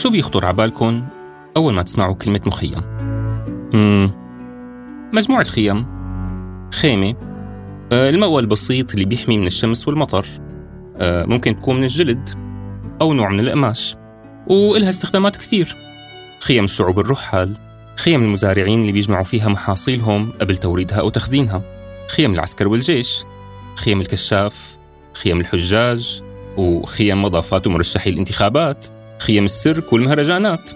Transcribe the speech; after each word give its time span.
شو 0.00 0.10
بيخطر 0.10 0.46
على 0.46 0.56
بالكم 0.56 1.06
أول 1.56 1.74
ما 1.74 1.82
تسمعوا 1.82 2.14
كلمة 2.14 2.40
مخيم؟ 2.46 2.80
مم. 3.74 4.10
مجموعة 5.12 5.44
خيم. 5.44 5.86
خيمة 6.72 7.14
آه، 7.92 8.10
المأوى 8.10 8.40
البسيط 8.42 8.92
اللي 8.92 9.04
بيحمي 9.04 9.38
من 9.38 9.46
الشمس 9.46 9.88
والمطر. 9.88 10.26
آه، 10.96 11.24
ممكن 11.24 11.58
تكون 11.58 11.76
من 11.76 11.84
الجلد 11.84 12.30
أو 13.00 13.12
نوع 13.12 13.28
من 13.28 13.40
القماش. 13.40 13.96
وإلها 14.46 14.88
استخدامات 14.88 15.36
كتير. 15.36 15.76
خيم 16.40 16.64
الشعوب 16.64 16.98
الرحال. 16.98 17.56
خيم 17.96 18.22
المزارعين 18.22 18.80
اللي 18.80 18.92
بيجمعوا 18.92 19.24
فيها 19.24 19.48
محاصيلهم 19.48 20.32
قبل 20.40 20.56
توريدها 20.56 21.00
أو 21.00 21.08
تخزينها. 21.08 21.62
خيم 22.08 22.34
العسكر 22.34 22.68
والجيش. 22.68 23.24
خيم 23.76 24.00
الكشاف. 24.00 24.76
خيم 25.14 25.40
الحجاج. 25.40 26.22
وخيم 26.56 27.22
مضافات 27.22 27.66
ومرشحي 27.66 28.10
الانتخابات. 28.10 28.99
خيم 29.20 29.44
السيرك 29.44 29.92
والمهرجانات 29.92 30.70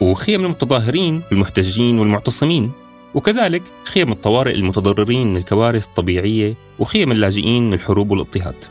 وخيم 0.00 0.44
المتظاهرين 0.44 1.22
والمحتجين 1.30 1.98
والمعتصمين 1.98 2.72
وكذلك 3.14 3.62
خيم 3.84 4.12
الطوارئ 4.12 4.54
المتضررين 4.54 5.26
من 5.26 5.36
الكوارث 5.36 5.86
الطبيعية 5.86 6.54
وخيم 6.78 7.12
اللاجئين 7.12 7.66
من 7.66 7.74
الحروب 7.74 8.10
والاضطهاد. 8.10 8.64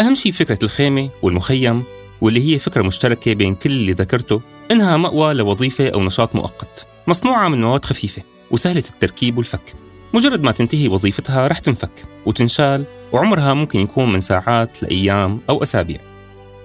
أهم 0.00 0.14
شيء 0.14 0.32
فكرة 0.32 0.58
الخيمة 0.62 1.10
والمخيم 1.22 1.82
واللي 2.20 2.54
هي 2.54 2.58
فكرة 2.58 2.82
مشتركة 2.82 3.32
بين 3.32 3.54
كل 3.54 3.70
اللي 3.70 3.92
ذكرته 3.92 4.40
إنها 4.70 4.96
مأوى 4.96 5.34
لوظيفة 5.34 5.88
أو 5.88 6.02
نشاط 6.02 6.34
مؤقت 6.36 6.86
مصنوعة 7.06 7.48
من 7.48 7.60
مواد 7.60 7.84
خفيفة 7.84 8.22
وسهلة 8.50 8.84
التركيب 8.90 9.36
والفك. 9.36 9.74
مجرد 10.14 10.42
ما 10.42 10.52
تنتهي 10.52 10.88
وظيفتها 10.88 11.48
رح 11.48 11.58
تنفك 11.58 12.04
وتنشال 12.26 12.84
وعمرها 13.12 13.54
ممكن 13.54 13.78
يكون 13.78 14.12
من 14.12 14.20
ساعات 14.20 14.82
لأيام 14.82 15.40
أو 15.48 15.62
أسابيع. 15.62 16.09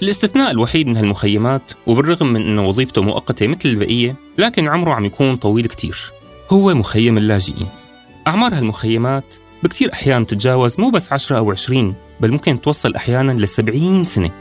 الاستثناء 0.02 0.52
الوحيد 0.52 0.88
من 0.88 0.98
هالمخيمات 0.98 1.72
وبالرغم 1.88 2.34
من 2.34 2.42
أنه 2.42 2.68
وظيفته 2.68 3.02
مؤقتة 3.02 3.48
مثل 3.48 3.70
البقية 3.70 4.16
لكن 4.38 4.68
عمره 4.68 4.94
عم 4.94 5.06
يكون 5.06 5.36
طويل 5.36 5.66
كتير. 5.66 6.12
هو 6.50 6.76
مخيم 6.76 7.18
اللاجئين. 7.18 7.68
أعمار 8.28 8.54
هالمخيمات 8.54 9.36
بكتير 9.64 9.94
أحيان 9.94 10.26
تتجاوز 10.26 10.80
مو 10.80 10.90
بس 10.90 11.14
10 11.14 11.38
أو 11.38 11.52
20 11.52 11.96
بل 12.22 12.32
ممكن 12.32 12.62
توصل 12.62 12.96
أحيانا 12.96 13.32
ل 13.32 13.48
70 13.48 14.06
سنة. 14.06 14.32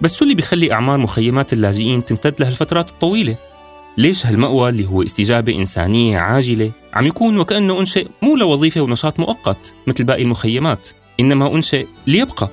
بس 0.00 0.18
شو 0.18 0.24
اللي 0.24 0.34
بيخلي 0.34 0.72
أعمار 0.72 0.98
مخيمات 0.98 1.52
اللاجئين 1.52 2.04
تمتد 2.04 2.34
لهالفترات 2.40 2.90
الطويلة؟ 2.90 3.36
ليش 3.98 4.26
هالمأوى 4.26 4.68
اللي 4.68 4.86
هو 4.86 5.02
استجابة 5.02 5.54
إنسانية 5.56 6.18
عاجلة 6.18 6.70
عم 6.94 7.06
يكون 7.06 7.38
وكأنه 7.38 7.80
أنشئ 7.80 8.06
مو 8.22 8.36
لوظيفة 8.36 8.80
ونشاط 8.80 9.20
مؤقت 9.20 9.72
مثل 9.86 10.04
باقي 10.04 10.22
المخيمات 10.22 10.88
إنما 11.20 11.54
أنشئ 11.54 11.86
ليبقى؟ 12.06 12.50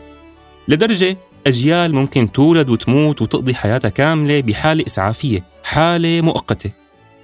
لدرجة 0.67 1.17
أجيال 1.47 1.95
ممكن 1.95 2.31
تولد 2.31 2.69
وتموت 2.69 3.21
وتقضي 3.21 3.55
حياتها 3.55 3.89
كاملة 3.89 4.41
بحالة 4.41 4.83
إسعافية 4.87 5.43
حالة 5.63 6.21
مؤقتة 6.21 6.71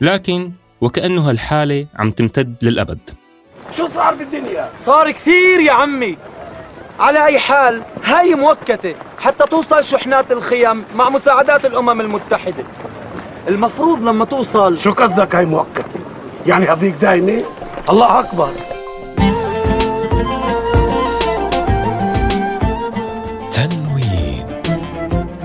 لكن 0.02 0.52
وكأنه 0.82 1.30
هالحالة 1.30 1.88
عم 1.96 2.12
تمتد 2.12 2.56
للأبد 2.62 3.00
شو 3.78 3.88
صار 3.88 4.16
بالدنيا؟ 4.16 4.70
صار 4.86 5.12
كثير 5.12 5.60
يا 5.60 5.72
عمي 5.72 6.18
على 7.00 7.26
أي 7.26 7.40
حال 7.40 7.82
هاي 8.04 8.36
مؤقتة 8.36 8.96
حتى 9.20 9.46
توصل 9.46 9.84
شحنات 9.84 10.32
الخيم 10.32 10.84
مع 10.96 11.10
مساعدات 11.10 11.66
الأمم 11.66 12.02
المتحدة 12.02 12.64
المفروض 13.48 14.02
لما 14.02 14.26
توصل 14.26 14.80
شو 14.80 14.92
قصدك 14.92 15.36
هاي 15.36 15.46
مؤقتة؟ 15.46 16.00
يعني 16.48 16.66
هذيك 16.66 16.96
دايمة؟ 17.02 17.44
الله 17.90 18.20
أكبر 18.20 18.50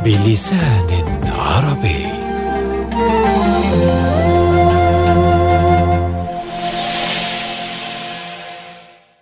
بلسان 0.07 0.87
عربي. 1.27 2.07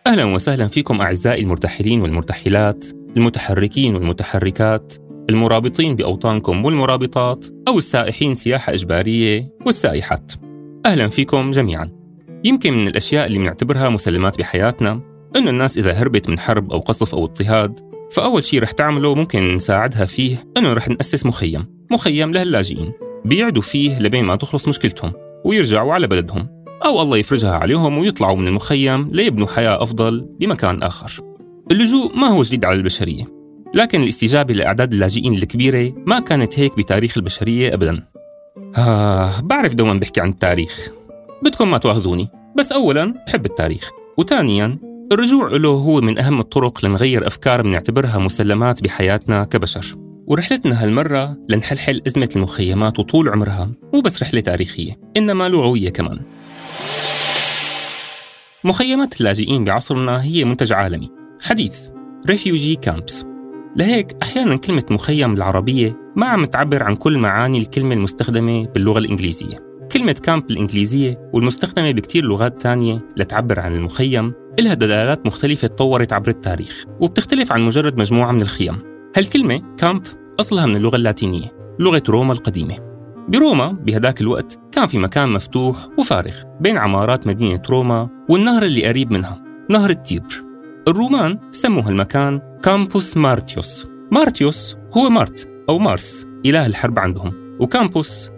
أهلا 0.07 0.25
وسهلا 0.25 0.69
فيكم 0.69 1.01
أعزائي 1.01 1.43
المرتحلين 1.43 2.01
والمرتحلات 2.01 2.85
المتحركين 3.17 3.95
والمتحركات 3.95 4.95
المرابطين 5.31 5.97
بأوطانكم 5.97 6.65
والمرابطات 6.65 7.47
أو 7.69 7.79
السائحين 7.79 8.35
سياحة 8.35 8.75
إجبارية 8.75 9.49
والسائحات. 9.67 10.33
أهلا 10.87 11.09
فيكم 11.09 11.51
جميعا. 11.51 11.91
يمكن 12.45 12.73
من 12.73 12.89
الأشياء 12.89 13.27
اللي 13.27 13.39
بنعتبرها 13.39 13.89
مسلمات 13.89 14.39
بحياتنا 14.39 15.01
إنه 15.37 15.51
الناس 15.51 15.79
إذا 15.79 15.93
هربت 15.93 16.29
من 16.29 16.39
حرب 16.39 16.73
أو 16.73 16.79
قصف 16.79 17.15
أو 17.15 17.25
اضطهاد 17.25 17.94
فأول 18.15 18.45
شيء 18.45 18.63
رح 18.63 18.71
تعمله 18.71 19.15
ممكن 19.15 19.55
نساعدها 19.55 20.05
فيه 20.05 20.45
إنه 20.57 20.73
رح 20.73 20.89
نأسس 20.89 21.27
مخيم. 21.27 21.67
مخيم 21.91 22.33
لهاللاجئين. 22.33 22.93
بيعدوا 23.25 23.63
فيه 23.63 23.99
لبين 23.99 24.25
ما 24.25 24.37
تخلص 24.37 24.69
مشكلتهم 24.69 25.13
ويرجعوا 25.45 25.95
على 25.95 26.07
بلدهم. 26.07 26.49
أو 26.85 27.03
الله 27.03 27.17
يفرجها 27.17 27.55
عليهم 27.55 27.99
ويطلعوا 27.99 28.37
من 28.37 28.49
المخيم 28.49 29.09
ليبنوا 29.13 29.47
حياة 29.47 29.83
أفضل 29.83 30.27
بمكان 30.41 30.83
آخر. 30.83 31.21
اللجوء 31.71 32.17
ما 32.17 32.27
هو 32.27 32.43
جديد 32.43 32.65
على 32.65 32.77
البشرية. 32.77 33.25
لكن 33.75 34.03
الاستجابة 34.03 34.55
لأعداد 34.55 34.93
اللاجئين 34.93 35.35
الكبيرة 35.35 35.93
ما 36.07 36.21
كانت 36.21 36.59
هيك 36.59 36.77
بتاريخ 36.77 37.17
البشرية 37.19 37.75
أبدا. 37.75 38.03
آه 38.77 39.41
بعرف 39.41 39.75
دوما 39.75 39.95
بحكي 39.95 40.21
عن 40.21 40.29
التاريخ. 40.29 40.91
بدكم 41.43 41.71
ما 41.71 41.79
تواخذوني 41.79 42.29
بس 42.57 42.73
أولا 42.73 43.15
بحب 43.27 43.47
التاريخ. 43.47 43.91
وثانيا 44.19 44.79
الرجوع 45.13 45.49
له 45.49 45.69
هو 45.69 46.01
من 46.01 46.19
أهم 46.19 46.41
الطرق 46.41 46.85
لنغير 46.85 47.27
أفكار 47.27 47.63
بنعتبرها 47.63 48.19
مسلمات 48.19 48.83
بحياتنا 48.83 49.45
كبشر. 49.45 49.97
ورحلتنا 50.27 50.85
هالمرة 50.85 51.37
لنحلحل 51.49 52.03
أزمة 52.07 52.29
المخيمات 52.37 52.99
وطول 52.99 53.29
عمرها 53.29 53.71
مو 53.95 54.01
بس 54.01 54.23
رحلة 54.23 54.41
تاريخية 54.41 55.01
إنما 55.17 55.49
لغوية 55.49 55.89
كمان. 55.89 56.21
مخيمات 58.65 59.21
اللاجئين 59.21 59.65
بعصرنا 59.65 60.23
هي 60.23 60.45
منتج 60.45 60.73
عالمي. 60.73 61.11
حديث 61.43 61.79
refugee 62.27 62.77
camps 62.77 63.25
لهيك 63.77 64.17
أحيانا 64.23 64.57
كلمة 64.57 64.85
مخيم 64.91 65.35
العربية 65.35 65.97
ما 66.17 66.27
عم 66.27 66.45
تعبر 66.45 66.83
عن 66.83 66.97
كل 66.97 67.19
معاني 67.19 67.59
الكلمة 67.59 67.95
المستخدمة 67.95 68.67
باللغة 68.67 68.99
الإنجليزية. 68.99 69.59
كلمة 69.93 70.13
camp 70.13 70.51
الإنجليزية 70.51 71.31
والمستخدمة 71.33 71.91
بكتير 71.91 72.25
لغات 72.25 72.63
تانية 72.63 73.09
لتعبر 73.17 73.61
عن 73.61 73.75
المخيم 73.75 74.33
إلها 74.59 74.75
دلالات 74.75 75.27
مختلفة 75.27 75.69
تطورت 75.69 76.13
عبر 76.13 76.29
التاريخ 76.29 76.85
وبتختلف 77.01 77.53
عن 77.53 77.61
مجرد 77.61 77.99
مجموعة 77.99 78.33
من 78.33 78.43
الخيم. 78.43 78.79
هالكلمة 79.17 79.63
camp 79.77 80.03
أصلها 80.41 80.67
من 80.67 80.77
اللغة 80.77 80.97
اللاتينية 80.97 81.77
لغة 81.79 82.03
روما 82.09 82.33
القديمة. 82.33 82.79
بروما 83.29 83.67
بهداك 83.67 84.21
الوقت 84.21 84.59
كان 84.73 84.87
في 84.87 84.99
مكان 84.99 85.29
مفتوح 85.29 85.77
وفارغ 85.99 86.35
بين 86.61 86.79
عمارات 86.79 87.27
مدينة 87.27 87.63
روما 87.71 88.09
والنهر 88.31 88.63
اللي 88.63 88.87
قريب 88.87 89.13
منها 89.13 89.43
نهر 89.71 89.91
التيبر. 89.91 90.45
الرومان 90.89 91.39
سموا 91.51 91.83
هالمكان 91.83 92.41
Campus 92.63 93.17
Martius. 93.17 93.87
مارتيوس 94.13 94.77
هو 94.97 95.11
مارت 95.11 95.49
أو 95.69 95.79
مارس 95.79 96.27
إله 96.47 96.67
الحرب 96.67 96.99
عندهم. 96.99 97.57
و 97.61 97.71
campus 97.71 98.31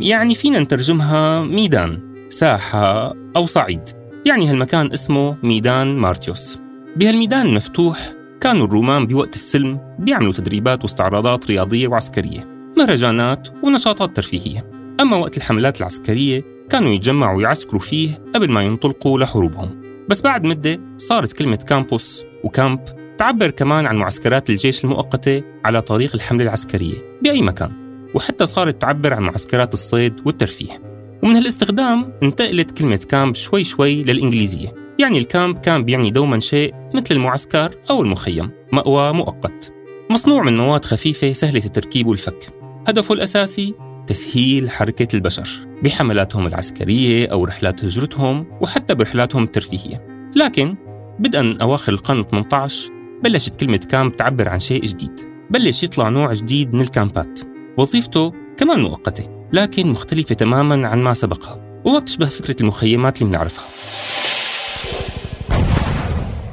يعني 0.00 0.34
فينا 0.34 0.58
نترجمها 0.58 1.44
ميدان 1.44 2.14
ساحة 2.28 3.14
أو 3.36 3.46
صعيد. 3.46 3.82
يعني 4.26 4.50
هالمكان 4.50 4.92
اسمه 4.92 5.36
ميدان 5.42 5.96
مارتيوس. 5.96 6.58
بهالميدان 6.96 7.46
المفتوح 7.46 8.12
كانوا 8.40 8.66
الرومان 8.66 9.06
بوقت 9.06 9.34
السلم 9.34 9.80
بيعملوا 9.98 10.32
تدريبات 10.32 10.82
واستعراضات 10.82 11.46
رياضية 11.46 11.88
وعسكرية 11.88 12.72
مهرجانات 12.78 13.48
ونشاطات 13.62 14.16
ترفيهية. 14.16 14.70
أما 15.00 15.16
وقت 15.16 15.36
الحملات 15.36 15.80
العسكرية 15.80 16.44
كانوا 16.70 16.90
يتجمعوا 16.90 17.36
ويعسكروا 17.36 17.80
فيه 17.80 18.24
قبل 18.34 18.50
ما 18.50 18.62
ينطلقوا 18.62 19.18
لحروبهم. 19.18 19.82
بس 20.08 20.22
بعد 20.22 20.46
مدة 20.46 20.80
صارت 20.96 21.32
كلمة 21.32 21.56
كامبوس 21.56 22.24
وكامب 22.44 22.80
تعبر 23.18 23.50
كمان 23.50 23.86
عن 23.86 23.96
معسكرات 23.96 24.50
الجيش 24.50 24.84
المؤقتة 24.84 25.42
على 25.64 25.82
طريق 25.82 26.14
الحملة 26.14 26.44
العسكرية 26.44 27.18
بأي 27.22 27.42
مكان 27.42 27.72
وحتى 28.14 28.46
صارت 28.46 28.82
تعبر 28.82 29.14
عن 29.14 29.22
معسكرات 29.22 29.74
الصيد 29.74 30.14
والترفيه. 30.24 30.95
ومن 31.26 31.36
هالاستخدام 31.36 32.12
انتقلت 32.22 32.70
كلمة 32.70 33.00
كامب 33.08 33.34
شوي 33.34 33.64
شوي 33.64 34.02
للإنجليزية. 34.02 34.74
يعني 34.98 35.18
الكامب 35.18 35.58
كان 35.58 35.84
بيعني 35.84 36.10
دوما 36.10 36.40
شيء 36.40 36.74
مثل 36.94 37.14
المعسكر 37.14 37.74
أو 37.90 38.02
المخيم 38.02 38.50
مأوى 38.72 39.12
مؤقت. 39.12 39.72
مصنوع 40.10 40.42
من 40.42 40.56
مواد 40.56 40.84
خفيفة 40.84 41.32
سهلة 41.32 41.64
التركيب 41.64 42.06
والفك 42.06 42.52
هدفه 42.88 43.14
الأساسي 43.14 43.74
تسهيل 44.06 44.70
حركة 44.70 45.16
البشر 45.16 45.48
بحملاتهم 45.82 46.46
العسكرية 46.46 47.26
أو 47.26 47.44
رحلات 47.44 47.84
هجرتهم 47.84 48.46
وحتى 48.60 48.94
برحلاتهم 48.94 49.44
الترفيهية. 49.44 50.30
لكن 50.36 50.76
بدءا 51.18 51.58
أواخر 51.60 51.92
القرن 51.92 52.24
18 52.24 52.92
بلشت 53.24 53.60
كلمة 53.60 53.80
كامب 53.90 54.16
تعبر 54.16 54.48
عن 54.48 54.58
شيء 54.58 54.84
جديد. 54.84 55.20
بلش 55.50 55.82
يطلع 55.82 56.08
نوع 56.08 56.32
جديد 56.32 56.74
من 56.74 56.80
الكامبات. 56.80 57.40
وظيفته 57.78 58.32
كمان 58.56 58.80
مؤقتة. 58.80 59.35
لكن 59.52 59.86
مختلفة 59.86 60.34
تماما 60.34 60.88
عن 60.88 61.02
ما 61.02 61.14
سبقها 61.14 61.80
وما 61.84 61.98
بتشبه 61.98 62.26
فكرة 62.26 62.56
المخيمات 62.60 63.22
اللي 63.22 63.30
بنعرفها. 63.30 63.64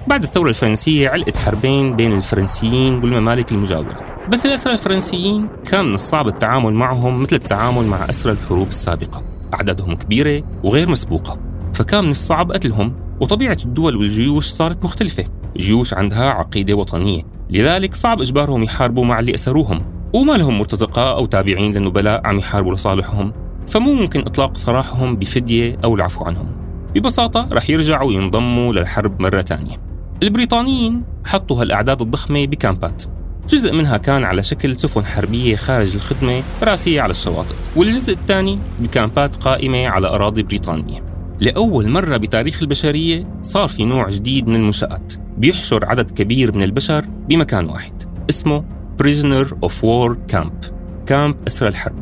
بعد 0.08 0.24
الثورة 0.24 0.50
الفرنسية 0.50 1.10
علقت 1.10 1.38
حربين 1.38 1.96
بين 1.96 2.18
الفرنسيين 2.18 2.94
والممالك 2.94 3.52
المجاورة 3.52 4.16
بس 4.30 4.46
الأسرى 4.46 4.74
الفرنسيين 4.74 5.48
كان 5.72 5.86
من 5.86 5.94
الصعب 5.94 6.28
التعامل 6.28 6.74
معهم 6.74 7.22
مثل 7.22 7.36
التعامل 7.36 7.86
مع 7.86 8.10
أسرى 8.10 8.32
الحروب 8.32 8.68
السابقة 8.68 9.24
أعدادهم 9.54 9.96
كبيرة 9.96 10.44
وغير 10.64 10.90
مسبوقة. 10.90 11.40
فكان 11.74 12.04
من 12.04 12.12
الصعب 12.12 12.52
قتلهم 12.52 12.96
وطبيعة 13.22 13.58
الدول 13.66 13.96
والجيوش 13.96 14.48
صارت 14.48 14.84
مختلفة 14.84 15.26
جيوش 15.58 15.94
عندها 15.94 16.30
عقيدة 16.30 16.74
وطنية 16.74 17.22
لذلك 17.50 17.96
صعب 17.96 18.22
إجبارهم 18.22 18.64
يحاربوا 18.64 19.06
مع 19.06 19.20
اللي 19.20 19.34
أسروهم. 19.34 19.93
وما 20.14 20.34
لهم 20.34 20.60
مرتزقاء 20.60 21.18
أو 21.18 21.26
تابعين 21.26 21.74
للنبلاء 21.74 22.28
عم 22.28 22.38
يحاربوا 22.38 22.74
لصالحهم 22.74 23.34
فمو 23.68 23.94
ممكن 23.94 24.20
إطلاق 24.20 24.58
سراحهم 24.58 25.16
بفدية 25.16 25.78
أو 25.84 25.96
العفو 25.96 26.26
عنهم. 26.26 26.48
ببساطة 26.96 27.48
رح 27.54 27.70
يرجعوا 27.70 28.14
ينضموا 28.14 28.74
للحرب 28.74 29.22
مرة 29.22 29.42
تانية. 29.42 29.76
البريطانيين 30.24 31.04
حطوا 31.26 31.62
هالأعداد 31.62 32.02
الضخمة 32.02 32.46
بكامبات. 32.46 33.04
جزء 33.50 33.74
منها 33.74 33.98
كان 33.98 34.24
على 34.24 34.44
شكل 34.44 34.76
سفن 34.76 35.06
حربية 35.06 35.56
خارج 35.56 35.96
الخدمة 35.96 36.44
راسية 36.64 37.02
على 37.02 37.12
الشواطئ 37.12 37.56
والجزء 37.76 38.14
الثاني 38.14 38.60
بكامبات 38.80 39.36
قائمة 39.36 39.88
على 39.88 40.08
أراضي 40.08 40.44
بريطانية. 40.44 41.06
لأول 41.40 41.90
مرة 41.90 42.18
بتاريخ 42.18 42.62
البشرية 42.62 43.28
صار 43.42 43.68
في 43.68 43.86
نوع 43.86 44.10
جديد 44.10 44.48
من 44.48 44.56
المنشآت 44.56 45.14
بيحشر 45.38 45.86
عدد 45.86 46.12
كبير 46.12 46.56
من 46.56 46.64
البشر 46.64 47.06
بمكان 47.30 47.70
واحد 47.70 48.04
اسمه 48.30 48.64
Prisoner 49.02 49.48
of 49.66 49.74
War 49.82 50.16
Camp. 50.34 50.74
كامب 51.06 51.36
أسرى 51.48 51.70
الحرب 51.70 51.96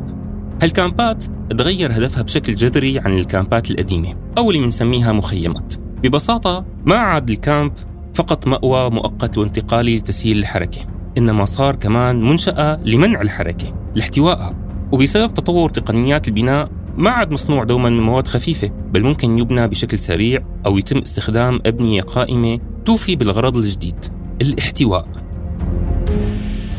هالكامبات 0.62 1.24
تغير 1.50 1.92
هدفها 1.92 2.22
بشكل 2.22 2.54
جذري 2.54 2.98
عن 2.98 3.18
الكامبات 3.18 3.70
القديمة 3.70 4.14
أو 4.38 4.50
اللي 4.50 4.62
بنسميها 4.62 5.12
مخيمات. 5.12 5.74
ببساطة 6.02 6.64
ما 6.84 6.94
عاد 6.94 7.30
الكامب 7.30 7.72
فقط 8.14 8.46
مأوى 8.46 8.90
مؤقت 8.90 9.38
وانتقالي 9.38 9.96
لتسهيل 9.96 10.38
الحركة 10.38 10.80
إنما 11.18 11.44
صار 11.44 11.76
كمان 11.76 12.20
منشأة 12.20 12.80
لمنع 12.84 13.20
الحركة 13.20 13.74
لاحتوائها. 13.94 14.54
وبسبب 14.92 15.34
تطور 15.34 15.68
تقنيات 15.68 16.28
البناء 16.28 16.70
ما 16.96 17.10
عاد 17.10 17.32
مصنوع 17.32 17.64
دوما 17.64 17.90
من 17.90 18.00
مواد 18.00 18.28
خفيفة 18.28 18.68
بل 18.68 19.02
ممكن 19.02 19.38
يبنى 19.38 19.68
بشكل 19.68 19.98
سريع 19.98 20.44
أو 20.66 20.78
يتم 20.78 20.98
استخدام 20.98 21.60
أبنية 21.66 22.02
قائمة 22.02 22.58
توفي 22.84 23.16
بالغرض 23.16 23.56
الجديد 23.56 24.04
الاحتواء. 24.42 25.31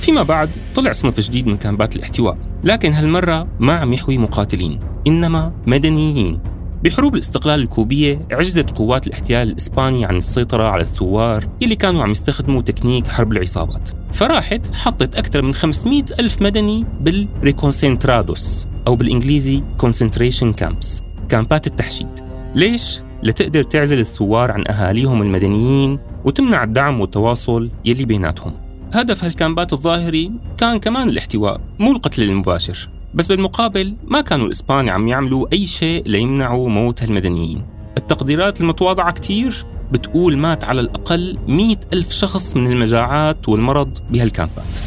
فيما 0.03 0.23
بعد 0.23 0.50
طلع 0.75 0.91
صنف 0.91 1.19
جديد 1.19 1.47
من 1.47 1.57
كامبات 1.57 1.95
الاحتواء 1.95 2.38
لكن 2.63 2.94
هالمرة 2.94 3.47
ما 3.59 3.73
عم 3.73 3.94
يحوي 3.94 4.17
مقاتلين 4.17 4.79
إنما 5.07 5.53
مدنيين. 5.67 6.39
بحروب 6.83 7.15
الاستقلال 7.15 7.61
الكوبية 7.61 8.27
عجزت 8.31 8.69
قوات 8.69 9.07
الاحتلال 9.07 9.50
الإسباني 9.50 10.05
عن 10.05 10.15
السيطرة 10.15 10.63
على 10.63 10.81
الثوار 10.81 11.47
اللي 11.63 11.75
كانوا 11.75 12.03
عم 12.03 12.11
يستخدموا 12.11 12.61
تكنيك 12.61 13.07
حرب 13.07 13.31
العصابات. 13.31 13.89
فراحت 14.13 14.75
حطت 14.75 15.15
أكثر 15.15 15.41
من 15.41 15.53
500 15.53 16.03
ألف 16.19 16.41
مدني 16.41 16.85
بال 17.01 17.22
reconcentrados 17.22 18.68
أو 18.88 18.95
بالإنجليزي 18.95 19.63
concentration 19.83 20.53
camps 20.61 21.03
كامبات 21.29 21.67
التحشيد. 21.67 22.19
ليش؟ 22.56 23.01
لتقدر 23.23 23.63
تعزل 23.63 23.99
الثوار 23.99 24.51
عن 24.51 24.63
أهاليهم 24.67 25.21
المدنيين 25.21 25.99
وتمنع 26.25 26.63
الدعم 26.63 27.01
والتواصل 27.01 27.71
يلي 27.85 28.06
بيناتهم. 28.06 28.62
هدف 28.94 29.24
هالكامبات 29.24 29.74
الظاهري 29.74 30.31
كان 30.57 30.80
كمان 30.80 31.10
الاحتواء 31.10 31.62
مو 31.80 31.92
القتل 31.92 32.24
المباشر. 32.24 32.90
بس 33.13 33.28
بالمقابل 33.28 33.95
ما 34.07 34.22
كانوا 34.22 34.45
الإسبان 34.45 34.90
عم 34.90 35.07
يعملوا 35.07 35.48
أي 35.54 35.68
شيء 35.68 36.04
ليمنعوا 36.07 36.69
موت 36.69 37.04
هالمدنيين 37.04 37.66
التقديرات 37.98 38.62
المتواضعة 38.62 39.12
كتير 39.12 39.66
بتقول 39.92 40.38
مات 40.38 40.63
على 40.63 40.81
الأقل 40.81 41.38
مئة 41.48 41.78
ألف 41.94 42.12
شخص 42.12 42.56
من 42.56 42.72
المجاعات 42.72 43.50
والمرض 43.50 43.98
بهالكامبات. 44.10 44.80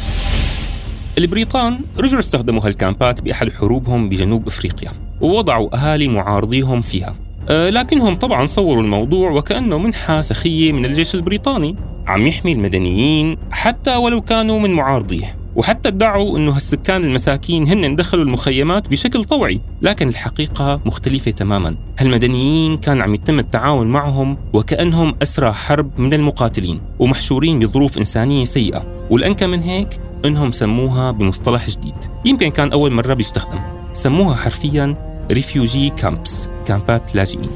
البريطان 1.17 1.79
رجعوا 1.99 2.19
استخدموا 2.19 2.65
هالكامبات 2.65 3.21
بأحد 3.21 3.51
حروبهم 3.51 4.09
بجنوب 4.09 4.47
أفريقيا 4.47 4.91
ووضعوا 5.21 5.75
أهالي 5.75 6.07
معارضيهم 6.07 6.81
فيها. 6.81 7.15
لكنهم 7.49 8.15
طبعا 8.15 8.45
صوروا 8.45 8.83
الموضوع 8.83 9.31
وكأنه 9.31 9.77
منحة 9.77 10.21
سخية 10.21 10.71
من 10.71 10.85
الجيش 10.85 11.15
البريطاني. 11.15 11.75
عم 12.07 12.27
يحمي 12.27 12.51
المدنيين 12.51 13.37
حتى 13.51 13.95
ولو 13.95 14.21
كانوا 14.21 14.59
من 14.59 14.71
معارضيه. 14.71 15.37
وحتى 15.55 15.89
ادعوا 15.89 16.37
إنه 16.37 16.51
هالسكان 16.51 17.03
المساكين 17.03 17.67
هن 17.67 17.95
دخلوا 17.95 18.23
المخيمات 18.23 18.87
بشكل 18.89 19.23
طوعي، 19.23 19.61
لكن 19.81 20.07
الحقيقة 20.07 20.81
مختلفة 20.85 21.31
تماما، 21.31 21.75
هالمدنيين 21.99 22.77
كان 22.77 23.01
عم 23.01 23.15
يتم 23.15 23.39
التعاون 23.39 23.87
معهم 23.87 24.37
وكأنهم 24.53 25.15
اسرى 25.21 25.51
حرب 25.51 25.99
من 25.99 26.13
المقاتلين، 26.13 26.81
ومحشورين 26.99 27.59
بظروف 27.59 27.97
إنسانية 27.97 28.45
سيئة، 28.45 29.07
والأنكى 29.09 29.47
من 29.47 29.59
هيك 29.59 29.89
إنهم 30.25 30.51
سموها 30.51 31.11
بمصطلح 31.11 31.69
جديد، 31.69 31.95
يمكن 32.25 32.49
كان 32.49 32.71
أول 32.71 32.91
مرة 32.91 33.13
بيستخدم، 33.13 33.59
سموها 33.93 34.35
حرفيا 34.35 35.06
refugee 35.31 35.89
camps، 35.89 36.49
كامبات 36.65 37.15
لاجئين. 37.15 37.49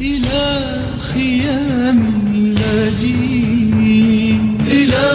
إلى 0.00 0.60
خيام 1.00 1.98
اللاجئين 2.34 3.86
إلى 4.66 5.12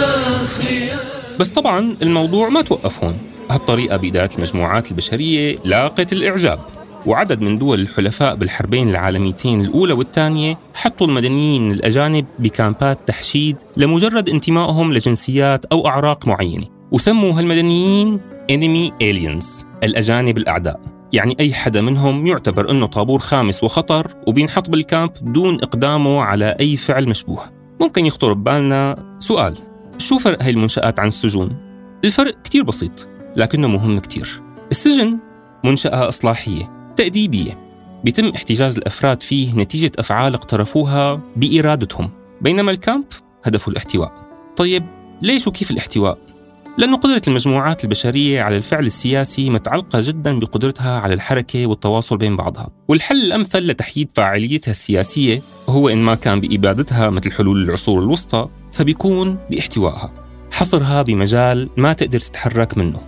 خيام 0.47 0.99
بس 1.39 1.49
طبعا 1.49 1.95
الموضوع 2.01 2.49
ما 2.49 2.61
توقف 2.61 3.03
هون. 3.03 3.17
هالطريقة 3.51 3.97
بإدارة 3.97 4.29
المجموعات 4.35 4.91
البشرية 4.91 5.57
لاقت 5.65 6.13
الإعجاب 6.13 6.59
وعدد 7.05 7.41
من 7.41 7.57
دول 7.57 7.79
الحلفاء 7.79 8.35
بالحربين 8.35 8.89
العالميتين 8.89 9.61
الأولى 9.61 9.93
والثانية 9.93 10.57
حطوا 10.73 11.07
المدنيين 11.07 11.71
الأجانب 11.71 12.25
بكامبات 12.39 12.99
تحشيد 13.07 13.55
لمجرد 13.77 14.29
انتمائهم 14.29 14.93
لجنسيات 14.93 15.65
أو 15.65 15.87
أعراق 15.87 16.27
معينة. 16.27 16.80
وسموا 16.91 17.39
هالمدنيين 17.39 18.19
Enemy 18.51 18.91
Aliens 19.03 19.65
الأجانب 19.83 20.37
الأعداء. 20.37 20.79
يعني 21.13 21.35
أي 21.39 21.53
حدا 21.53 21.81
منهم 21.81 22.27
يعتبر 22.27 22.71
أنه 22.71 22.85
طابور 22.85 23.19
خامس 23.19 23.63
وخطر 23.63 24.15
وبينحط 24.27 24.69
بالكامب 24.69 25.11
دون 25.21 25.55
إقدامه 25.55 26.21
على 26.21 26.55
أي 26.59 26.75
فعل 26.75 27.09
مشبوه. 27.09 27.43
ممكن 27.81 28.05
يخطر 28.05 28.33
ببالنا 28.33 29.15
سؤال 29.19 29.57
شو 29.97 30.17
فرق 30.17 30.43
هاي 30.43 30.49
المنشآت 30.49 30.99
عن 30.99 31.07
السجون؟ 31.07 31.57
الفرق 32.05 32.41
كتير 32.41 32.63
بسيط 32.63 33.09
لكنه 33.35 33.67
مهم 33.67 33.99
كتير. 33.99 34.41
السجن 34.71 35.17
منشأة 35.65 36.07
إصلاحية 36.07 36.93
تأديبية. 36.95 37.71
بيتم 38.03 38.27
احتجاز 38.35 38.77
الأفراد 38.77 39.23
فيه 39.23 39.55
نتيجة 39.55 39.91
أفعال 39.99 40.33
اقترفوها 40.33 41.21
بإرادتهم 41.35 42.09
بينما 42.41 42.71
الكامب 42.71 43.05
هدفه 43.43 43.69
الاحتواء. 43.69 44.11
طيب 44.55 44.85
ليش 45.21 45.47
وكيف 45.47 45.71
الاحتواء؟ 45.71 46.30
لأن 46.77 46.95
قدرة 46.95 47.21
المجموعات 47.27 47.83
البشرية 47.83 48.41
على 48.41 48.57
الفعل 48.57 48.85
السياسي 48.85 49.49
متعلقة 49.49 49.99
جدا 50.01 50.39
بقدرتها 50.39 50.99
على 50.99 51.13
الحركة 51.13 51.65
والتواصل 51.65 52.17
بين 52.17 52.35
بعضها. 52.35 52.69
والحل 52.87 53.15
الأمثل 53.15 53.67
لتحييد 53.67 54.09
فاعليتها 54.13 54.71
السياسية 54.71 55.41
هو 55.69 55.89
إن 55.89 55.97
ما 55.97 56.15
كان 56.15 56.39
بإبادتها 56.39 57.09
مثل 57.09 57.31
حلول 57.31 57.63
العصور 57.63 57.99
الوسطى 57.99 58.47
فبيكون 58.73 59.37
باحتوائها. 59.51 60.13
حصرها 60.51 61.01
بمجال 61.01 61.69
ما 61.77 61.93
تقدر 61.93 62.19
تتحرك 62.19 62.77
منه. 62.77 62.99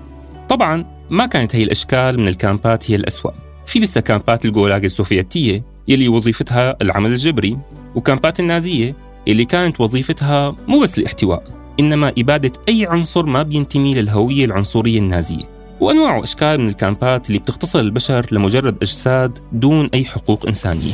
طبعا 0.50 0.86
ما 1.10 1.26
كانت 1.26 1.56
هي 1.56 1.64
الأشكال 1.64 2.20
من 2.20 2.28
الكامبات 2.28 2.92
هي 2.92 2.96
الأسوأ. 2.96 3.32
في 3.66 3.80
لسه 3.80 4.02
كامبات 4.02 4.46
الجولاج 4.46 4.84
السوفيتية 4.84 5.64
يلي 5.88 6.08
وظيفتها 6.08 6.76
العمل 6.82 7.12
الجبري 7.12 7.58
وكامبات 7.96 8.40
النازية 8.40 8.96
اللي 9.28 9.46
كانت 9.46 9.82
وظيفتها 9.82 10.56
مو 10.68 10.80
بس 10.80 10.98
الاحتواء. 10.98 11.63
إنما 11.80 12.14
إبادة 12.18 12.52
أي 12.70 12.86
عنصر 12.86 13.26
ما 13.26 13.44
بينتمي 13.44 13.94
للهوية 13.94 14.46
العنصرية 14.46 15.00
النازية. 15.00 15.54
وأنواع 15.80 16.18
وأشكال 16.18 16.62
من 16.62 16.70
الكامبات 16.70 17.28
اللي 17.28 17.40
بتختصر 17.40 17.80
البشر 17.80 18.26
لمجرد 18.32 18.78
أجساد 18.82 19.40
دون 19.52 19.90
أي 19.94 20.06
حقوق 20.06 20.48
إنسانية. 20.48 20.94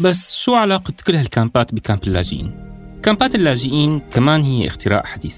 بس 0.00 0.36
شو 0.36 0.54
علاقة 0.54 0.92
كل 1.06 1.14
هالكامبات 1.14 1.74
بكامب 1.74 2.04
اللاجئين؟ 2.06 2.68
كامبات 3.02 3.34
اللاجئين 3.34 4.00
كمان 4.12 4.42
هي 4.42 4.66
اختراع 4.66 5.02
حديث. 5.04 5.36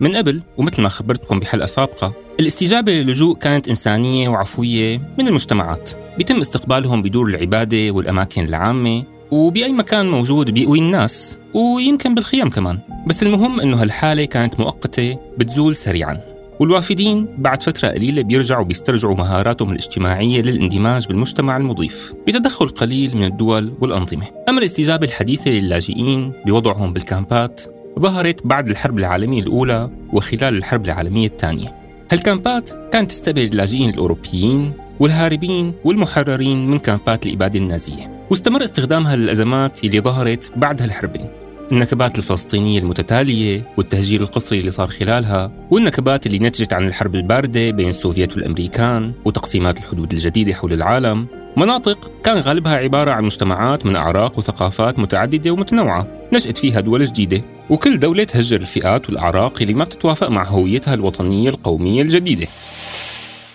من 0.00 0.16
قبل 0.16 0.42
ومثل 0.56 0.82
ما 0.82 0.88
خبرتكم 0.88 1.40
بحلقة 1.40 1.66
سابقة 1.66 2.12
الاستجابة 2.40 2.92
للجوء 2.92 3.36
كانت 3.36 3.68
إنسانية 3.68 4.28
وعفوية 4.28 5.14
من 5.18 5.28
المجتمعات. 5.28 5.90
بيتم 6.18 6.40
استقبالهم 6.40 7.02
بدور 7.02 7.28
العبادة 7.28 7.90
والأماكن 7.90 8.44
العامة 8.44 9.04
وبأي 9.30 9.72
مكان 9.72 10.10
موجود 10.10 10.50
بيقوي 10.50 10.78
الناس 10.78 11.38
ويمكن 11.54 12.14
بالخيام 12.14 12.50
كمان. 12.50 12.78
بس 13.06 13.22
المهم 13.22 13.60
أنه 13.60 13.82
هالحالة 13.82 14.24
كانت 14.24 14.60
مؤقتة 14.60 15.18
بتزول 15.38 15.76
سريعا. 15.76 16.20
والوافدين 16.60 17.28
بعد 17.38 17.62
فترة 17.62 17.88
قليلة 17.88 18.22
بيرجعوا 18.22 18.64
بيسترجعوا 18.64 19.14
مهاراتهم 19.14 19.70
الاجتماعية 19.70 20.42
للاندماج 20.42 21.06
بالمجتمع 21.06 21.56
المضيف 21.56 22.14
بتدخل 22.26 22.68
قليل 22.68 23.16
من 23.16 23.24
الدول 23.24 23.72
والأنظمة. 23.80 24.26
أما 24.48 24.58
الاستجابة 24.58 25.06
الحديثة 25.06 25.50
للاجئين 25.50 26.32
بوضعهم 26.46 26.92
بالكامبات 26.92 27.60
ظهرت 27.98 28.46
بعد 28.46 28.68
الحرب 28.68 28.98
العالمية 28.98 29.40
الأولى 29.40 29.90
وخلال 30.12 30.56
الحرب 30.56 30.84
العالمية 30.84 31.26
الثانية. 31.26 31.74
هالكامبات 32.12 32.70
كانت 32.92 33.10
تستقبل 33.10 33.42
اللاجئين 33.44 33.90
الأوروبيين 33.90 34.72
والهاربين 35.00 35.72
والمحررين 35.84 36.66
من 36.66 36.78
كامبات 36.78 37.26
الإبادة 37.26 37.58
النازية. 37.58 38.19
واستمر 38.30 38.64
استخدامها 38.64 39.16
للأزمات 39.16 39.84
اللي 39.84 40.00
ظهرت 40.00 40.52
بعد 40.56 40.82
هالحربين 40.82 41.26
النكبات 41.72 42.18
الفلسطينية 42.18 42.78
المتتالية 42.78 43.64
والتهجير 43.76 44.20
القسري 44.20 44.60
اللي 44.60 44.70
صار 44.70 44.88
خلالها 44.88 45.52
والنكبات 45.70 46.26
اللي 46.26 46.38
نتجت 46.38 46.72
عن 46.72 46.86
الحرب 46.86 47.14
الباردة 47.14 47.70
بين 47.70 47.88
السوفيت 47.88 48.36
والأمريكان 48.36 49.12
وتقسيمات 49.24 49.78
الحدود 49.78 50.12
الجديدة 50.12 50.54
حول 50.54 50.72
العالم. 50.72 51.26
مناطق 51.56 52.10
كان 52.24 52.36
غالبها 52.36 52.76
عبارة 52.76 53.10
عن 53.10 53.24
مجتمعات 53.24 53.86
من 53.86 53.96
أعراق 53.96 54.38
وثقافات 54.38 54.98
متعددة 54.98 55.50
ومتنوعة 55.50 56.06
نشأت 56.32 56.58
فيها 56.58 56.80
دول 56.80 57.04
جديدة 57.04 57.42
وكل 57.70 57.98
دولة 57.98 58.24
تهجر 58.24 58.60
الفئات 58.60 59.08
والأعراق 59.08 59.62
اللي 59.62 59.74
ما 59.74 59.84
بتتوافق 59.84 60.28
مع 60.28 60.44
هويتها 60.44 60.94
الوطنية 60.94 61.48
القومية 61.50 62.02
الجديدة. 62.02 62.46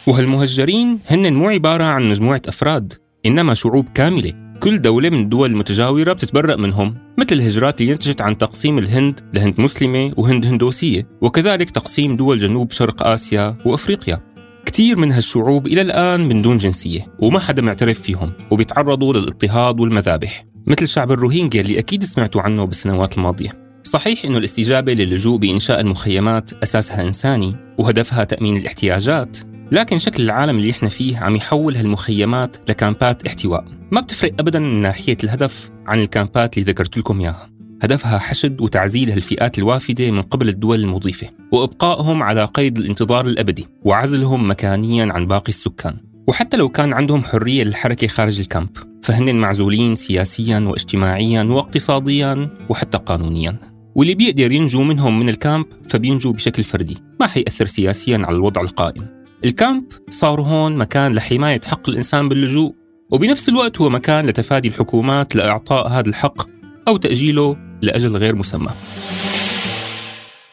وهالمهجرين 0.07 0.99
هن 1.07 1.33
مو 1.33 1.49
عبارة 1.49 1.83
عن 1.83 2.09
مجموعة 2.09 2.41
أفراد 2.47 2.93
إنما 3.25 3.53
شعوب 3.53 3.85
كاملة. 3.93 4.44
كل 4.65 4.81
دولة 4.81 5.09
من 5.09 5.19
الدول 5.19 5.51
المتجاورة 5.51 6.13
بتتبرأ 6.13 6.55
منهم 6.55 6.95
مثل 7.17 7.27
الهجرات 7.31 7.81
اللي 7.81 7.93
نتجت 7.93 8.21
عن 8.21 8.37
تقسيم 8.37 8.77
الهند 8.77 9.19
لهند 9.33 9.61
مسلمة 9.61 10.13
وهند 10.17 10.45
هندوسية 10.45 11.07
وكذلك 11.21 11.69
تقسيم 11.69 12.15
دول 12.15 12.39
جنوب 12.39 12.71
شرق 12.71 13.03
آسيا 13.03 13.57
وأفريقيا. 13.65 14.21
كثير 14.65 14.97
من 14.97 15.11
هالشعوب 15.11 15.67
إلى 15.67 15.81
الآن 15.81 16.27
من 16.27 16.41
دون 16.41 16.57
جنسية 16.57 17.01
وما 17.19 17.39
حدا 17.39 17.61
معترف 17.61 17.99
فيهم 17.99 18.33
وبيتعرضوا 18.51 19.13
للاضطهاد 19.13 19.79
والمذابح 19.79 20.45
مثل 20.67 20.87
شعب 20.87 21.11
الروهينجيا 21.11 21.61
اللي 21.61 21.79
أكيد 21.79 22.03
سمعتوا 22.03 22.41
عنه 22.41 22.63
بالسنوات 22.63 23.17
الماضية. 23.17 23.49
صحيح 23.83 24.25
أنه 24.25 24.37
الاستجابة 24.37 24.93
للجوء 24.93 25.37
بإنشاء 25.37 25.81
المخيمات 25.81 26.53
أساسها 26.53 27.03
إنساني 27.03 27.55
وهدفها 27.77 28.23
تأمين 28.23 28.57
الاحتياجات 28.57 29.37
لكن 29.71 29.97
شكل 29.97 30.23
العالم 30.23 30.57
اللي 30.57 30.71
إحنا 30.71 30.89
فيه 30.89 31.17
عم 31.17 31.35
يحول 31.35 31.75
هالمخيمات 31.75 32.57
لكامبات 32.69 33.25
احتواء. 33.25 33.65
ما 33.91 34.01
بتفرق 34.01 34.31
ابدا 34.39 34.59
من 34.59 34.81
ناحية 34.81 35.17
الهدف 35.23 35.69
عن 35.87 35.99
الكامبات 35.99 36.57
اللي 36.57 36.71
ذكرت 36.71 36.97
لكم 36.97 37.19
إياها. 37.19 37.49
هدفها 37.83 38.17
حشد 38.17 38.61
وتعزيل 38.61 39.11
هالفئات 39.11 39.59
الوافدة 39.59 40.11
من 40.11 40.21
قبل 40.21 40.49
الدول 40.49 40.79
المضيفة 40.79 41.29
وإبقائهم 41.51 42.23
على 42.23 42.45
قيد 42.45 42.77
الانتظار 42.77 43.25
الأبدي 43.27 43.67
وعزلهم 43.85 44.49
مكانيا 44.49 45.13
عن 45.13 45.27
باقي 45.27 45.49
السكان. 45.49 45.97
وحتى 46.27 46.57
لو 46.57 46.69
كان 46.69 46.93
عندهم 46.93 47.23
حرية 47.23 47.63
للحركة 47.63 48.07
خارج 48.07 48.39
الكامب 48.39 48.69
فهن 49.03 49.35
معزولين 49.35 49.95
سياسيا 49.95 50.59
واجتماعيا 50.59 51.43
واقتصاديا 51.43 52.49
وحتى 52.69 52.97
قانونيا. 52.97 53.59
واللي 53.95 54.15
بيقدر 54.15 54.51
ينجو 54.51 54.83
منهم 54.83 55.19
من 55.19 55.29
ال 55.29 55.37
camp 55.37 55.65
فبينجو 55.89 56.31
بشكل 56.33 56.63
فردي 56.63 56.97
ما 57.19 57.27
حيأثر 57.27 57.65
سياسيا 57.65 58.17
على 58.17 58.35
الوضع 58.35 58.61
القائم. 58.61 59.24
ال 59.43 59.51
camp 59.51 59.83
صار 60.09 60.41
هون 60.41 60.77
مكان 60.77 61.13
لحماية 61.13 61.61
حق 61.65 61.89
الإنسان 61.89 62.29
باللجوء 62.29 62.75
وبنفس 63.11 63.49
الوقت 63.49 63.81
هو 63.81 63.89
مكان 63.89 64.25
لتفادي 64.25 64.67
الحكومات 64.67 65.35
لإعطاء 65.35 65.87
هذا 65.87 66.09
الحق 66.09 66.47
أو 66.87 66.97
تأجيله 66.97 67.57
لأجل 67.81 68.17
غير 68.17 68.35
مسمى. 68.35 68.69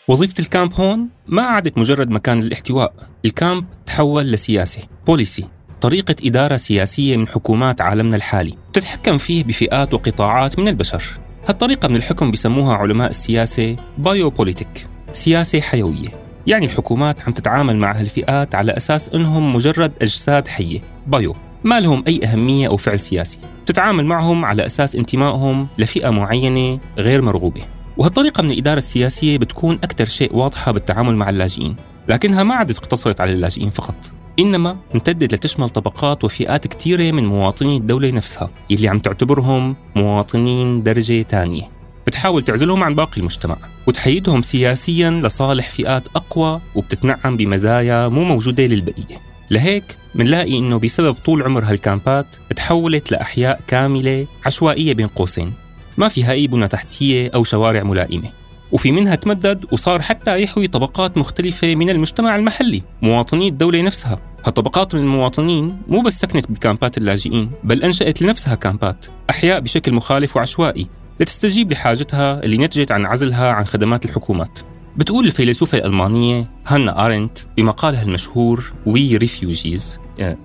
وظيفة 0.09 0.35
ال 0.39 0.45
camp 0.45 0.73
هون 0.75 1.09
ما 1.27 1.43
عادت 1.43 1.79
مجرد 1.79 2.11
مكان 2.11 2.41
للاحتواء 2.41 2.95
ال 3.25 3.33
camp 3.33 3.65
تحول 3.87 4.25
لسياسة 4.25 4.83
policy 5.07 5.49
طريقة 5.81 6.17
إدارة 6.25 6.57
سياسية 6.57 7.17
من 7.17 7.29
حكومات 7.29 7.81
عالمنا 7.81 8.17
الحالي 8.17 8.55
تتحكم 8.73 9.19
فيه 9.19 9.45
بفئات 9.45 9.95
وقطاعات 9.95 10.59
من 10.59 10.69
البشر. 10.69 11.03
هالطريقة 11.47 11.89
من 11.89 11.97
الحكم 11.97 12.31
بسموها 12.31 12.75
علماء 12.75 13.11
السياسة 13.11 13.77
بايوبوليتيك 13.99 14.87
سياسة 15.13 15.61
حيوية. 15.61 16.22
يعني 16.47 16.67
الحكومات 16.67 17.21
عم 17.21 17.33
تتعامل 17.33 17.77
مع 17.77 17.93
هالفئات 17.93 18.55
على 18.55 18.73
أساس 18.73 19.09
أنهم 19.09 19.55
مجرد 19.55 19.93
أجساد 20.03 20.49
حية 20.49 20.81
بايو. 21.07 21.35
ما 21.65 21.81
لهم 21.81 22.05
أي 22.07 22.21
أهمية 22.25 22.69
أو 22.69 22.77
فعل 22.77 23.01
سياسي. 23.01 23.39
تتعامل 23.67 24.05
معهم 24.05 24.45
على 24.45 24.67
أساس 24.67 24.97
انتمائهم 24.97 25.69
لفئة 25.79 26.11
معينة 26.11 26.79
غير 26.99 27.23
مرغوبة. 27.23 27.63
وهالطريقة 27.97 28.43
من 28.43 28.51
الإدارة 28.51 28.79
السياسية 28.79 29.39
بتكون 29.39 29.79
أكثر 29.85 30.07
شيء 30.07 30.37
واضحة 30.37 30.73
بالتعامل 30.73 31.17
مع 31.17 31.31
اللاجئين. 31.31 31.77
لكنها 32.09 32.43
ما 32.43 32.55
عادت 32.55 32.79
اقتصرت 32.79 33.21
على 33.21 33.33
اللاجئين 33.33 33.71
فقط. 33.71 34.13
إنما 34.39 34.77
امتدت 34.95 35.35
لتشمل 35.35 35.69
طبقات 35.69 36.25
وفئات 36.25 36.67
كثيرة 36.67 37.13
من 37.13 37.27
مواطني 37.27 37.77
الدولة 37.77 38.11
نفسها 38.11 38.51
يلي 38.71 38.89
عم 38.89 38.99
تعتبرهم 38.99 39.77
مواطنين 39.97 40.83
درجة 40.83 41.23
ثانية 41.23 41.82
بتحاول 42.07 42.45
تعزلهم 42.45 42.85
عن 42.85 42.95
باقي 42.95 43.21
المجتمع 43.21 43.57
وتحيدهم 43.87 44.43
سياسيا 44.43 45.11
لصالح 45.11 45.71
فئات 45.71 46.03
أقوى 46.17 46.61
وبتتنعم 46.75 47.37
بمزايا 47.37 48.09
مو 48.09 48.25
موجودة 48.25 48.67
للبقية. 48.67 49.21
لهيك 49.51 49.97
منلاقي 50.15 50.59
إنه 50.59 50.79
بسبب 50.79 51.13
طول 51.13 51.43
عمر 51.43 51.65
هالكامبات 51.65 52.27
تحولت 52.57 53.13
لأحياء 53.13 53.61
كاملة 53.67 54.27
عشوائية 54.47 54.95
بين 54.95 55.07
قوسين. 55.07 55.53
ما 55.97 56.09
فيها 56.09 56.33
اي 56.33 56.47
بنى 56.47 56.69
تحتية 56.69 57.31
أو 57.35 57.45
شوارع 57.45 57.83
ملائمة. 57.83 58.31
وفي 58.73 58.93
منها 58.93 59.15
تمدد 59.15 59.65
وصار 59.73 60.03
حتى 60.03 60.43
يحوي 60.43 60.67
طبقات 60.67 61.19
مختلفة 61.19 61.75
من 61.75 61.91
المجتمع 61.91 62.37
المحلي 62.37 62.83
مواطني 63.03 63.49
الدولة 63.49 63.83
نفسها. 63.83 64.21
هالطبقات 64.45 64.95
من 64.95 65.01
المواطنين 65.01 65.83
مو 65.89 66.01
بس 66.01 66.21
سكنت 66.21 66.51
بكامبات 66.51 66.99
اللاجئين 66.99 67.51
بل 67.65 67.83
أنشأت 67.83 68.23
لنفسها 68.23 68.55
كامبات 68.55 69.07
أحياء 69.31 69.61
بشكل 69.61 69.93
مخالف 69.93 70.37
وعشوائي. 70.37 70.87
لتستجيب 71.23 71.73
لحاجتها 71.73 72.43
اللي 72.43 72.59
نتجت 72.59 72.93
عن 72.93 73.07
عزلها 73.07 73.51
عن 73.53 73.65
خدمات 73.65 74.05
الحكومات. 74.05 74.59
بتقول 74.97 75.27
الفيلسوفة 75.27 75.79
الألمانية 75.79 76.51
هانا 76.67 77.07
آرنت 77.07 77.39
بمقالها 77.57 78.03
المشهور 78.03 78.73
We 78.87 79.17
Refugees 79.17 79.99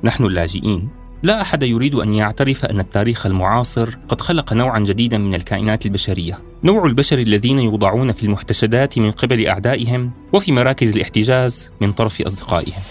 نحن 0.03 0.25
اللاجئين 0.25 0.89
لا 1.23 1.41
أحد 1.41 1.63
يريد 1.63 1.95
أن 1.95 2.13
يعترف 2.13 2.65
أن 2.65 2.79
التاريخ 2.79 3.25
المعاصر 3.25 3.89
قد 4.07 4.21
خلق 4.21 4.53
نوعا 4.53 4.79
جديدا 4.79 5.17
من 5.17 5.35
الكائنات 5.35 5.85
البشرية. 5.85 6.39
نوع 6.63 6.85
البشر 6.85 7.19
الذين 7.19 7.59
يوضعون 7.59 8.11
في 8.11 8.23
المحتشدات 8.23 8.97
من 8.97 9.11
قبل 9.11 9.47
أعدائهم 9.47 10.11
وفي 10.33 10.51
مراكز 10.51 10.91
الاحتجاز 10.91 11.69
من 11.81 11.91
طرف 11.91 12.21
أصدقائهم. 12.21 12.81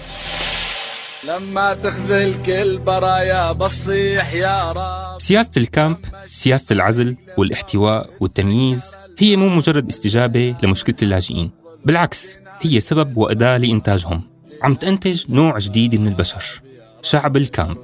لما 1.28 1.74
تخذل 1.74 2.42
كل 2.42 2.78
برايا 2.78 3.52
بصيح 3.52 4.34
يا 4.34 4.72
رب. 4.72 5.20
سياسة 5.20 5.50
الكامب 5.56 5.96
سياسة 6.30 6.74
العزل 6.74 7.16
والاحتواء 7.38 8.10
والتمييز 8.20 8.96
هي 9.18 9.36
مو 9.36 9.48
مجرد 9.48 9.88
استجابة 9.88 10.54
لمشكلة 10.62 10.96
اللاجئين 11.02 11.50
بالعكس 11.84 12.38
هي 12.62 12.80
سبب 12.80 13.16
وأداة 13.16 13.56
لإنتاجهم. 13.56 14.22
عم 14.62 14.74
تنتج 14.74 15.24
نوع 15.28 15.58
جديد 15.58 16.00
من 16.00 16.08
البشر 16.08 16.62
شعب 17.02 17.36
الكامب. 17.36 17.78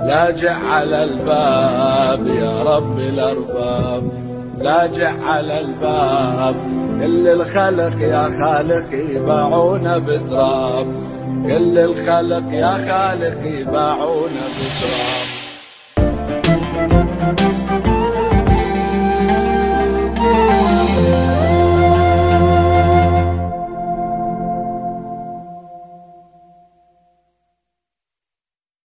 لاجع 0.00 0.56
على 0.56 1.04
الباب 1.04 2.26
يا 2.26 2.62
رب 2.62 2.98
الأرباب 2.98 4.28
لاجع 4.58 5.22
على 5.22 5.60
الباب 5.60 6.56
كل 7.00 7.28
الخلق 7.28 8.00
يا 8.02 8.28
خالق 8.38 8.88
يباعونا 9.16 9.98
بتراب. 9.98 11.18
كل 11.46 11.78
الخلق 11.78 12.52
يا 12.52 12.76
خالق 12.88 13.60
يباعونا 13.60 14.44
بتراب. 14.56 15.37